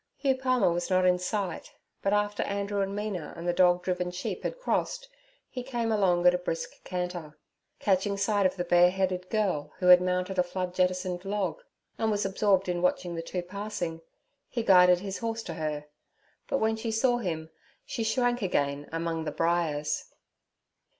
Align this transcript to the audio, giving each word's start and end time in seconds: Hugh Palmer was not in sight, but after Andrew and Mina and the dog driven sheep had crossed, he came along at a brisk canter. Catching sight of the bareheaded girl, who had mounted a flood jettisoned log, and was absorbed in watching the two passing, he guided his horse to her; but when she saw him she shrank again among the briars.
Hugh 0.17 0.33
Palmer 0.35 0.71
was 0.71 0.89
not 0.89 1.05
in 1.05 1.19
sight, 1.19 1.71
but 2.01 2.11
after 2.11 2.41
Andrew 2.41 2.81
and 2.81 2.95
Mina 2.95 3.35
and 3.37 3.47
the 3.47 3.53
dog 3.53 3.83
driven 3.83 4.09
sheep 4.09 4.41
had 4.41 4.59
crossed, 4.59 5.07
he 5.47 5.61
came 5.61 5.91
along 5.91 6.25
at 6.25 6.33
a 6.33 6.39
brisk 6.39 6.83
canter. 6.83 7.37
Catching 7.79 8.17
sight 8.17 8.47
of 8.47 8.55
the 8.55 8.63
bareheaded 8.63 9.29
girl, 9.29 9.71
who 9.77 9.85
had 9.89 10.01
mounted 10.01 10.39
a 10.39 10.43
flood 10.43 10.73
jettisoned 10.73 11.23
log, 11.23 11.61
and 11.99 12.09
was 12.09 12.25
absorbed 12.25 12.67
in 12.67 12.81
watching 12.81 13.13
the 13.13 13.21
two 13.21 13.43
passing, 13.43 14.01
he 14.49 14.63
guided 14.63 15.01
his 15.01 15.19
horse 15.19 15.43
to 15.43 15.53
her; 15.53 15.85
but 16.47 16.57
when 16.57 16.75
she 16.75 16.89
saw 16.89 17.17
him 17.19 17.51
she 17.85 18.03
shrank 18.03 18.41
again 18.41 18.89
among 18.91 19.23
the 19.25 19.31
briars. 19.31 20.05